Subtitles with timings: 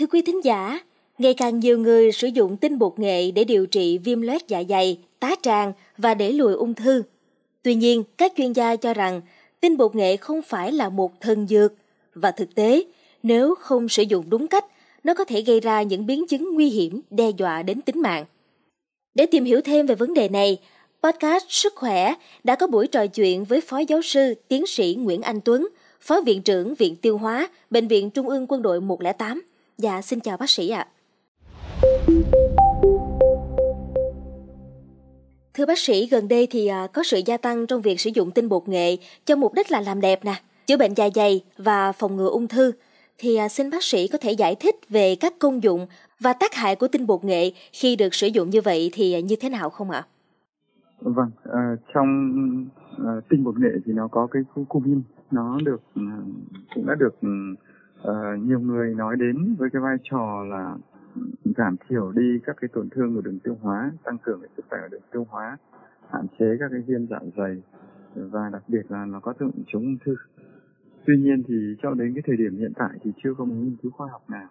[0.00, 0.80] Thưa quý thính giả,
[1.18, 4.62] ngày càng nhiều người sử dụng tinh bột nghệ để điều trị viêm loét dạ
[4.68, 7.02] dày, tá tràng và để lùi ung thư.
[7.62, 9.20] Tuy nhiên, các chuyên gia cho rằng
[9.60, 11.72] tinh bột nghệ không phải là một thần dược
[12.14, 12.84] và thực tế,
[13.22, 14.64] nếu không sử dụng đúng cách,
[15.04, 18.24] nó có thể gây ra những biến chứng nguy hiểm đe dọa đến tính mạng.
[19.14, 20.58] Để tìm hiểu thêm về vấn đề này,
[21.02, 22.14] podcast Sức khỏe
[22.44, 25.68] đã có buổi trò chuyện với Phó Giáo sư, Tiến sĩ Nguyễn Anh Tuấn,
[26.00, 29.42] Phó Viện trưởng Viện Tiêu hóa, Bệnh viện Trung ương Quân đội 108.
[29.82, 30.86] Dạ, xin chào bác sĩ ạ.
[35.54, 38.30] Thưa bác sĩ, gần đây thì à, có sự gia tăng trong việc sử dụng
[38.30, 40.34] tinh bột nghệ cho mục đích là làm đẹp nè,
[40.66, 42.72] chữa bệnh dạ dày và phòng ngừa ung thư.
[43.18, 45.86] Thì à, xin bác sĩ có thể giải thích về các công dụng
[46.20, 49.20] và tác hại của tinh bột nghệ khi được sử dụng như vậy thì à,
[49.20, 50.06] như thế nào không ạ?
[51.00, 51.30] Vâng,
[51.94, 52.34] trong
[53.28, 55.80] tinh bột nghệ thì nó có cái cumin, nó được
[56.74, 57.28] cũng đã được ừ,
[58.02, 60.76] Ờ, nhiều người nói đến với cái vai trò là
[61.56, 64.64] giảm thiểu đi các cái tổn thương của đường tiêu hóa, tăng cường cái sức
[64.70, 65.56] khỏe của đường tiêu hóa,
[66.10, 67.62] hạn chế các cái viêm dạ dày
[68.14, 70.16] và đặc biệt là nó có tác dụng chống ung thư.
[71.06, 73.76] Tuy nhiên thì cho đến cái thời điểm hiện tại thì chưa có một nghiên
[73.82, 74.48] cứu khoa học nào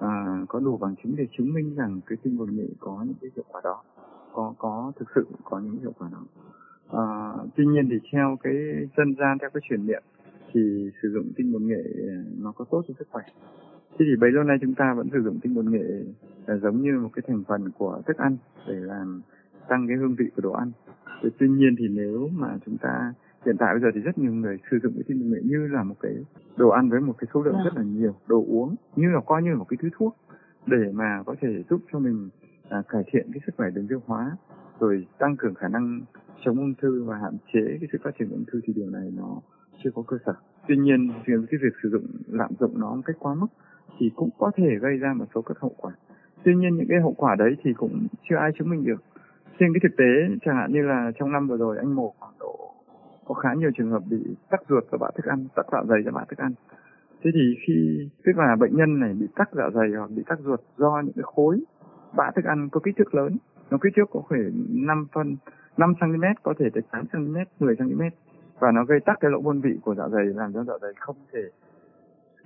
[0.00, 3.16] à, có đủ bằng chứng để chứng minh rằng cái tinh bột nghệ có những
[3.20, 3.82] cái hiệu quả đó,
[4.32, 6.24] có có thực sự có những hiệu quả đó.
[6.92, 7.06] À,
[7.56, 8.54] tuy nhiên thì theo cái
[8.96, 10.02] dân gian theo cái truyền miệng
[10.54, 11.84] thì sử dụng tinh bột nghệ
[12.42, 13.24] nó có tốt cho sức khỏe.
[13.90, 16.04] Thế thì bấy lâu nay chúng ta vẫn sử dụng tinh bột nghệ
[16.46, 18.36] là giống như một cái thành phần của thức ăn
[18.68, 19.20] để làm
[19.68, 20.72] tăng cái hương vị của đồ ăn.
[21.22, 23.14] Thế tuy nhiên thì nếu mà chúng ta
[23.46, 25.66] hiện tại bây giờ thì rất nhiều người sử dụng cái tinh bột nghệ như
[25.66, 26.14] là một cái
[26.56, 29.42] đồ ăn với một cái số lượng rất là nhiều đồ uống như là coi
[29.42, 30.16] như là một cái thứ thuốc
[30.66, 32.28] để mà có thể giúp cho mình
[32.68, 34.36] à, cải thiện cái sức khỏe đường tiêu hóa
[34.80, 36.00] rồi tăng cường khả năng
[36.44, 38.60] chống ung thư và hạn chế cái sự phát triển ung thư.
[38.64, 39.40] Thì điều này nó
[39.84, 40.34] chưa có cơ sở.
[40.68, 43.46] Tuy nhiên cái việc sử dụng lạm dụng nó một cách quá mức
[43.98, 45.92] thì cũng có thể gây ra một số các hậu quả.
[46.42, 49.02] Tuy nhiên những cái hậu quả đấy thì cũng chưa ai chứng minh được.
[49.58, 52.34] Trên cái thực tế chẳng hạn như là trong năm vừa rồi anh mổ khoảng
[52.40, 52.74] độ
[53.24, 56.02] có khá nhiều trường hợp bị tắc ruột và bã thức ăn, tắc dạ dày
[56.04, 56.52] và bã thức ăn.
[57.22, 60.38] Thế thì khi tức là bệnh nhân này bị tắc dạ dày hoặc bị tắc
[60.40, 61.60] ruột do những cái khối
[62.16, 63.36] bã thức ăn có kích thước lớn,
[63.70, 65.36] nó kích thước có thể 5 phân
[65.76, 68.02] 5 cm có thể tới 8 cm, 10 cm
[68.58, 70.92] và nó gây tắc cái lỗ buôn vị của dạ dày làm cho dạ dày
[71.00, 71.42] không thể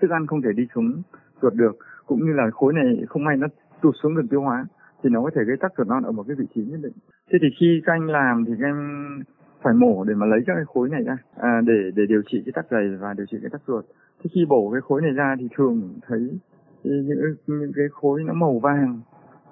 [0.00, 1.02] thức ăn không thể đi xuống
[1.42, 1.76] ruột được.
[2.06, 3.46] Cũng như là khối này không may nó
[3.82, 4.66] tụt xuống đường tiêu hóa
[5.02, 6.92] thì nó có thể gây tắc ruột non ở một cái vị trí nhất định.
[7.30, 9.22] Thế thì khi các anh làm thì các anh
[9.62, 12.42] phải mổ để mà lấy các cái khối này ra à, để để điều trị
[12.46, 13.84] cái tắc dày và điều trị cái tắc ruột.
[14.22, 16.38] Thế khi bổ cái khối này ra thì thường thấy
[16.84, 19.00] những những cái khối nó màu vàng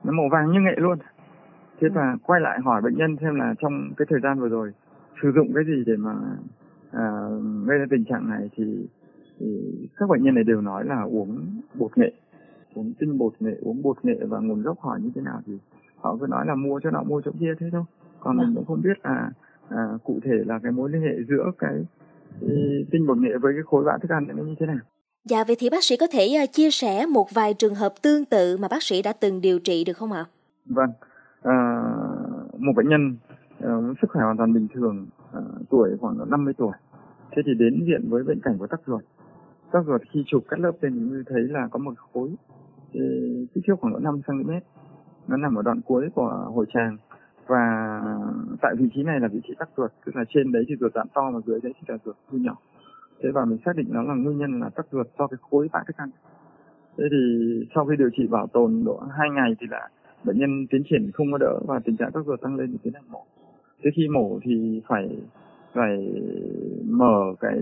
[0.04, 0.98] nó màu vàng như nghệ luôn.
[1.80, 4.72] Thế và quay lại hỏi bệnh nhân xem là trong cái thời gian vừa rồi
[5.22, 6.14] sử dụng cái gì để mà
[6.90, 7.28] à,
[7.66, 8.86] gây ra tình trạng này thì
[9.38, 9.46] thì
[9.96, 12.12] các bệnh nhân này đều nói là uống bột nghệ
[12.74, 15.58] uống tinh bột nghệ uống bột nghệ và nguồn gốc hỏi như thế nào thì
[15.96, 17.84] họ cứ nói là mua cho nọ mua chỗ kia thế thôi
[18.20, 19.30] còn mình cũng không biết là
[19.68, 21.84] à, cụ thể là cái mối liên hệ giữa cái,
[22.40, 24.78] cái tinh bột nghệ với cái khối bã thức ăn nó như thế nào
[25.28, 28.24] Dạ vậy thì bác sĩ có thể uh, chia sẻ một vài trường hợp tương
[28.24, 30.24] tự mà bác sĩ đã từng điều trị được không ạ?
[30.66, 30.90] Vâng,
[31.42, 31.54] à,
[32.58, 33.16] một bệnh nhân
[33.60, 35.06] Ờ, sức khỏe hoàn toàn bình thường,
[35.38, 36.72] uh, tuổi khoảng 50 tuổi.
[37.30, 39.02] Thế thì đến viện với bệnh cảnh của tắc ruột.
[39.72, 42.34] Tắc ruột khi chụp cắt lớp lên như thấy là có một khối
[42.94, 43.00] ờ,
[43.54, 44.50] kích thước khoảng độ 5 cm
[45.28, 46.96] nó nằm ở đoạn cuối của hồi tràng.
[47.46, 48.00] Và
[48.60, 50.92] tại vị trí này là vị trí tắc ruột tức là trên đấy thì ruột
[50.94, 52.56] giãn to mà dưới đấy thì là ruột thu nhỏ.
[53.22, 55.68] Thế và mình xác định nó là nguyên nhân là tắc ruột do cái khối
[55.72, 56.10] bã thức ăn.
[56.98, 57.16] Thế thì
[57.74, 59.88] sau khi điều trị bảo tồn độ hai ngày thì là
[60.24, 62.78] bệnh nhân tiến triển không có đỡ và tình trạng tắc ruột tăng lên thì
[62.82, 63.26] tiến hành mổ
[63.82, 65.18] thế khi mổ thì phải
[65.72, 66.22] phải
[66.88, 67.58] mở cái,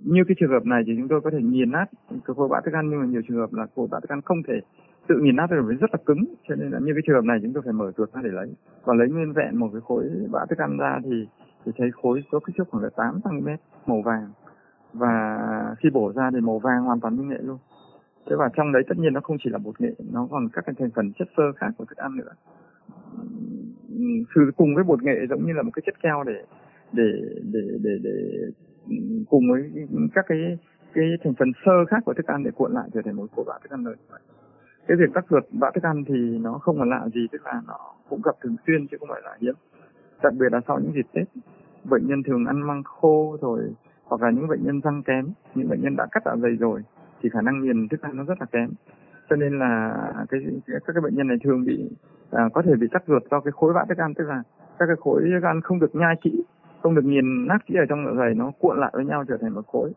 [0.00, 2.60] như cái trường hợp này thì chúng tôi có thể nghiền nát cái khối bã
[2.64, 4.60] thức ăn, nhưng mà nhiều trường hợp là khối bã thức ăn không thể
[5.06, 7.24] tự nghiền nát được vì rất là cứng, cho nên là như cái trường hợp
[7.24, 8.54] này chúng tôi phải mở ruột ra để lấy.
[8.84, 11.26] Và lấy nguyên vẹn một cái khối bã thức ăn ra thì
[11.64, 13.48] thì thấy khối có kích thước khoảng là 8 cm
[13.86, 14.30] màu vàng.
[14.92, 15.38] Và
[15.78, 17.58] khi bổ ra thì màu vàng hoàn toàn như nghệ luôn.
[18.26, 20.64] Thế và trong đấy tất nhiên nó không chỉ là bột nghệ, nó còn các
[20.66, 22.32] cái thành phần chất xơ khác của thức ăn nữa
[24.34, 26.44] sử cùng với bột nghệ giống như là một cái chất keo để
[26.92, 27.12] để
[27.52, 28.46] để để để,
[29.28, 29.62] cùng với
[30.14, 30.58] các cái
[30.94, 33.44] cái thành phần sơ khác của thức ăn để cuộn lại trở thành một của
[33.46, 33.96] bã thức ăn lớn
[34.86, 37.62] cái việc tắc ruột bã thức ăn thì nó không là lạ gì, tức là
[37.66, 39.54] nó cũng gặp thường xuyên chứ không phải là hiếm.
[40.22, 41.28] Đặc biệt là sau những dịp tết,
[41.84, 43.60] bệnh nhân thường ăn măng khô rồi,
[44.04, 46.80] hoặc là những bệnh nhân răng kém, những bệnh nhân đã cắt dạ dày rồi,
[47.22, 48.70] thì khả năng nghiền thức ăn nó rất là kém.
[49.30, 49.94] Cho nên là
[50.28, 51.90] cái, các cái bệnh nhân này thường bị
[52.34, 54.42] à, có thể bị tắc ruột do cái khối bã thức ăn tức là
[54.78, 56.44] các cái khối thức ăn không được nhai kỹ
[56.84, 59.36] không được nghiền nát kỹ ở trong dạ dày nó cuộn lại với nhau trở
[59.40, 59.92] thành một khối.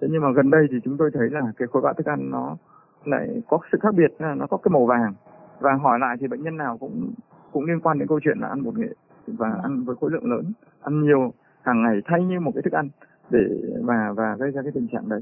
[0.00, 2.30] Thế nhưng mà gần đây thì chúng tôi thấy là cái khối bã thức ăn
[2.30, 2.56] nó
[3.04, 5.14] lại có sự khác biệt là nó có cái màu vàng.
[5.60, 7.12] Và hỏi lại thì bệnh nhân nào cũng
[7.52, 8.94] cũng liên quan đến câu chuyện là ăn bột nghệ
[9.26, 11.32] và ăn với khối lượng lớn ăn nhiều
[11.62, 12.88] hàng ngày thay như một cái thức ăn
[13.30, 13.40] để
[13.82, 15.20] và và gây ra cái tình trạng đấy.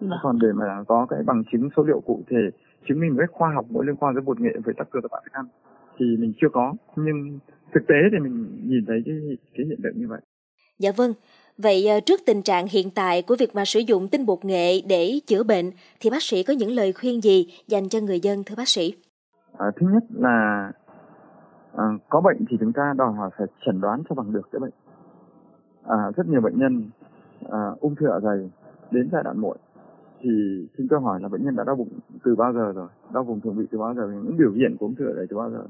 [0.00, 0.18] Vâng.
[0.22, 2.50] còn để mà có cái bằng chứng số liệu cụ thể
[2.88, 5.00] chứng minh một cách khoa học mối liên quan tới bột nghệ với tắc cơ
[5.00, 5.46] các bạn thức ăn
[5.98, 7.38] thì mình chưa có nhưng
[7.74, 9.14] thực tế thì mình nhìn thấy cái
[9.56, 10.20] cái hiện tượng như vậy.
[10.78, 11.12] Dạ vâng.
[11.58, 14.80] Vậy ờ, trước tình trạng hiện tại của việc mà sử dụng tinh bột nghệ
[14.88, 15.70] để chữa bệnh
[16.00, 18.94] thì bác sĩ có những lời khuyên gì dành cho người dân thưa bác sĩ?
[19.58, 20.72] À, thứ nhất là
[21.76, 24.60] à, có bệnh thì chúng ta đòi hỏi phải chẩn đoán cho bằng được cái
[24.60, 24.72] bệnh.
[25.82, 26.90] À, rất nhiều bệnh nhân
[27.50, 28.50] à, ung thư dạ dày
[28.90, 29.56] đến giai đoạn muộn
[30.20, 30.30] thì
[30.78, 31.88] chúng tôi hỏi là bệnh nhân đã đau bụng
[32.24, 34.86] từ bao giờ rồi đau vùng thường bị từ bao giờ những biểu hiện của
[34.86, 35.66] ung thư dạ dày từ bao giờ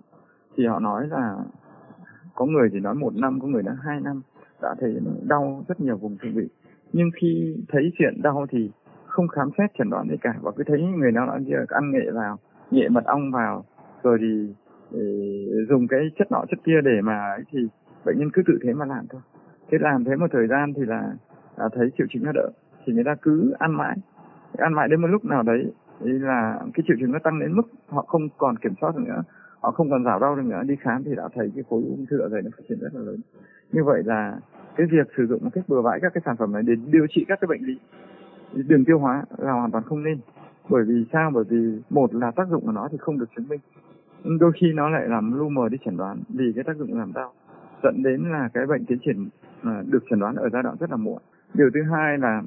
[0.56, 1.36] thì họ nói là
[2.34, 4.22] có người thì nói một năm có người đã hai năm.
[4.62, 6.48] Dạ đã thấy đau rất nhiều vùng thượng vị.
[6.92, 8.70] Nhưng khi thấy chuyện đau thì
[9.06, 10.34] không khám xét chẩn đoán gì cả.
[10.42, 12.38] Và cứ thấy người nào ăn ăn nghệ vào
[12.70, 13.64] nghệ mật ong vào
[14.02, 14.54] rồi thì
[14.90, 17.58] để dùng cái chất nọ chất kia để mà ấy thì
[18.04, 19.20] bệnh nhân cứ tự thế mà làm thôi.
[19.70, 21.12] Thế làm thế một thời gian thì là,
[21.56, 22.50] là thấy triệu chứng nó đỡ.
[22.86, 23.96] Thì người ta cứ ăn mãi
[24.58, 27.52] ăn mãi đến một lúc nào đấy thì là cái triệu chứng nó tăng đến
[27.52, 29.22] mức họ không còn kiểm soát được nữa
[29.66, 32.06] họ không còn rào đau được nữa, đi khám thì đã thấy cái khối ung
[32.10, 33.20] thư dạ ở đây nó phát triển rất là lớn.
[33.72, 34.38] Như vậy là
[34.76, 37.06] cái việc sử dụng một cách bừa bãi các cái sản phẩm này để điều
[37.10, 37.78] trị các cái bệnh lý
[38.54, 40.18] đường tiêu hóa là hoàn toàn không nên.
[40.68, 41.30] Bởi vì sao?
[41.34, 43.60] Bởi vì một là tác dụng của nó thì không được chứng minh.
[44.40, 47.12] Đôi khi nó lại làm lu mờ đi chẩn đoán vì cái tác dụng làm
[47.12, 47.32] đau,
[47.82, 49.28] dẫn đến là cái bệnh tiến triển
[49.62, 51.22] à, được chẩn đoán ở giai đoạn rất là muộn.
[51.54, 52.42] Điều thứ hai là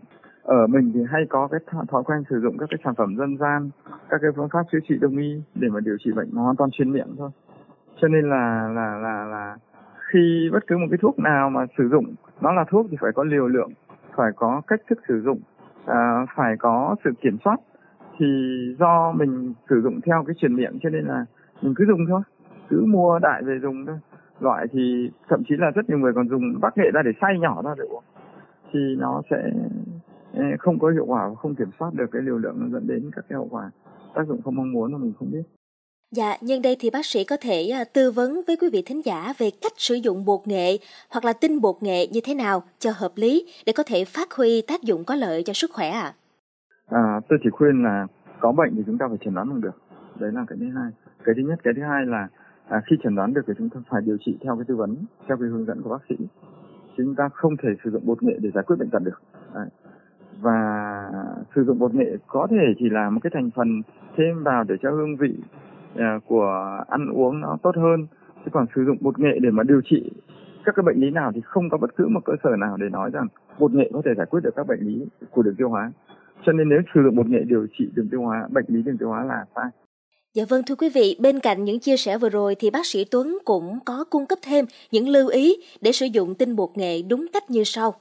[0.49, 3.37] ở mình thì hay có cái thói quen sử dụng các cái sản phẩm dân
[3.37, 3.69] gian
[4.09, 6.69] các cái phương pháp chữa trị đông y để mà điều trị bệnh hoàn toàn
[6.71, 7.29] chuyên miệng thôi.
[8.01, 9.57] Cho nên là là là là
[10.11, 12.05] khi bất cứ một cái thuốc nào mà sử dụng
[12.41, 13.71] nó là thuốc thì phải có liều lượng
[14.15, 15.39] phải có cách thức sử dụng
[15.85, 17.57] à, phải có sự kiểm soát
[18.19, 18.25] thì
[18.79, 21.25] do mình sử dụng theo cái truyền miệng cho nên là
[21.61, 22.21] mình cứ dùng thôi
[22.69, 23.99] cứ mua đại về dùng thôi.
[24.39, 27.39] Loại thì thậm chí là rất nhiều người còn dùng bắc nghệ ra để xay
[27.39, 28.03] nhỏ ra để uống
[28.73, 29.51] thì nó sẽ
[30.59, 33.11] không có hiệu quả và không kiểm soát được cái liều lượng nó dẫn đến
[33.15, 33.71] các cái hậu quả
[34.15, 35.43] tác dụng không mong muốn mà mình không biết.
[36.11, 39.01] Dạ, nhân đây thì bác sĩ có thể à, tư vấn với quý vị thính
[39.05, 40.77] giả về cách sử dụng bột nghệ
[41.09, 44.33] hoặc là tinh bột nghệ như thế nào cho hợp lý để có thể phát
[44.37, 46.13] huy tác dụng có lợi cho sức khỏe ạ?
[46.87, 47.01] À?
[47.01, 48.07] à, tôi chỉ khuyên là
[48.39, 49.81] có bệnh thì chúng ta phải chẩn đoán bằng được.
[50.19, 50.91] Đấy là cái thứ hai.
[51.23, 52.27] Cái thứ nhất, cái thứ hai là
[52.67, 54.95] à, khi chẩn đoán được thì chúng ta phải điều trị theo cái tư vấn,
[55.27, 56.15] theo cái hướng dẫn của bác sĩ.
[56.97, 59.21] Chúng ta không thể sử dụng bột nghệ để giải quyết bệnh tật được.
[59.53, 59.67] Đấy
[60.41, 60.59] và
[61.55, 63.81] sử dụng bột nghệ có thể chỉ là một cái thành phần
[64.17, 65.35] thêm vào để cho hương vị
[65.95, 68.07] à, của ăn uống nó tốt hơn.
[68.45, 70.11] Chứ còn sử dụng bột nghệ để mà điều trị
[70.65, 72.89] các cái bệnh lý nào thì không có bất cứ một cơ sở nào để
[72.89, 73.27] nói rằng
[73.59, 75.91] bột nghệ có thể giải quyết được các bệnh lý của đường tiêu hóa.
[76.45, 78.97] Cho nên nếu sử dụng bột nghệ điều trị đường tiêu hóa bệnh lý đường
[78.97, 79.65] tiêu hóa là sai.
[80.33, 83.05] Dạ vâng thưa quý vị, bên cạnh những chia sẻ vừa rồi thì bác sĩ
[83.11, 87.01] Tuấn cũng có cung cấp thêm những lưu ý để sử dụng tinh bột nghệ
[87.09, 87.93] đúng cách như sau.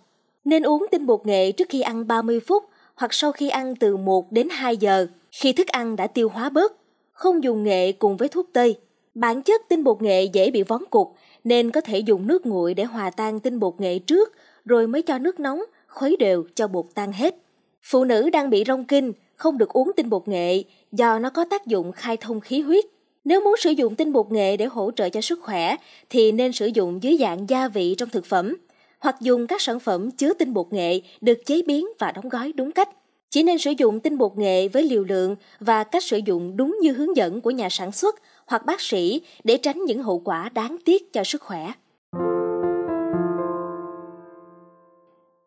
[0.48, 2.64] Nên uống tinh bột nghệ trước khi ăn 30 phút
[2.94, 6.50] hoặc sau khi ăn từ 1 đến 2 giờ, khi thức ăn đã tiêu hóa
[6.50, 6.72] bớt.
[7.12, 8.76] Không dùng nghệ cùng với thuốc tây.
[9.14, 11.14] Bản chất tinh bột nghệ dễ bị vón cục,
[11.44, 14.32] nên có thể dùng nước nguội để hòa tan tinh bột nghệ trước,
[14.64, 17.36] rồi mới cho nước nóng, khuấy đều cho bột tan hết.
[17.82, 20.62] Phụ nữ đang bị rong kinh, không được uống tinh bột nghệ
[20.92, 22.84] do nó có tác dụng khai thông khí huyết.
[23.24, 25.76] Nếu muốn sử dụng tinh bột nghệ để hỗ trợ cho sức khỏe
[26.10, 28.56] thì nên sử dụng dưới dạng gia vị trong thực phẩm
[28.98, 32.52] hoặc dùng các sản phẩm chứa tinh bột nghệ được chế biến và đóng gói
[32.52, 32.88] đúng cách.
[33.30, 36.78] Chỉ nên sử dụng tinh bột nghệ với liều lượng và cách sử dụng đúng
[36.82, 38.14] như hướng dẫn của nhà sản xuất
[38.46, 41.72] hoặc bác sĩ để tránh những hậu quả đáng tiếc cho sức khỏe.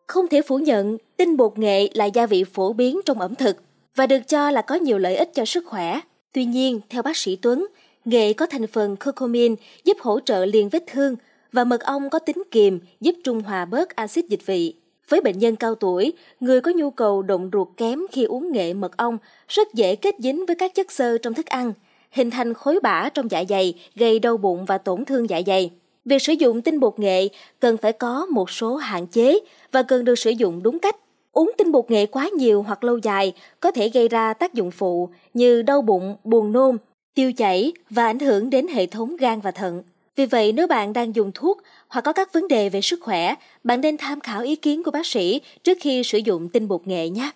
[0.06, 3.56] Không thể phủ nhận, tinh bột nghệ là gia vị phổ biến trong ẩm thực
[3.94, 6.00] và được cho là có nhiều lợi ích cho sức khỏe.
[6.32, 7.66] Tuy nhiên, theo bác sĩ Tuấn,
[8.04, 9.54] nghệ có thành phần curcumin
[9.84, 11.16] giúp hỗ trợ liền vết thương
[11.52, 14.74] và mật ong có tính kiềm giúp trung hòa bớt axit dịch vị.
[15.08, 18.74] Với bệnh nhân cao tuổi, người có nhu cầu động ruột kém khi uống nghệ
[18.74, 19.18] mật ong
[19.48, 21.72] rất dễ kết dính với các chất xơ trong thức ăn,
[22.10, 25.70] hình thành khối bã trong dạ dày, gây đau bụng và tổn thương dạ dày.
[26.04, 27.28] Việc sử dụng tinh bột nghệ
[27.60, 29.38] cần phải có một số hạn chế
[29.72, 30.96] và cần được sử dụng đúng cách.
[31.32, 34.70] Uống tinh bột nghệ quá nhiều hoặc lâu dài có thể gây ra tác dụng
[34.70, 36.76] phụ như đau bụng, buồn nôn,
[37.14, 39.82] tiêu chảy và ảnh hưởng đến hệ thống gan và thận.
[40.16, 43.34] Vì vậy, nếu bạn đang dùng thuốc hoặc có các vấn đề về sức khỏe,
[43.64, 46.86] bạn nên tham khảo ý kiến của bác sĩ trước khi sử dụng tinh bột
[46.86, 47.30] nghệ nhé.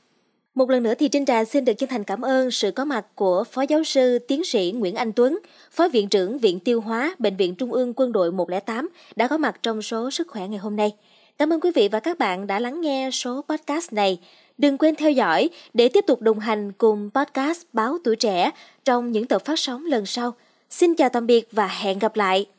[0.54, 3.06] Một lần nữa thì Trinh Trà xin được chân thành cảm ơn sự có mặt
[3.14, 5.38] của Phó Giáo sư Tiến sĩ Nguyễn Anh Tuấn,
[5.72, 9.36] Phó Viện trưởng Viện Tiêu hóa Bệnh viện Trung ương Quân đội 108 đã có
[9.36, 10.92] mặt trong số Sức khỏe ngày hôm nay.
[11.38, 14.18] Cảm ơn quý vị và các bạn đã lắng nghe số podcast này.
[14.58, 18.50] Đừng quên theo dõi để tiếp tục đồng hành cùng podcast Báo Tuổi Trẻ
[18.84, 20.34] trong những tập phát sóng lần sau.
[20.70, 22.55] Xin chào tạm biệt và hẹn gặp lại!